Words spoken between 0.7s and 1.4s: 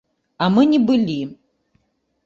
не былі.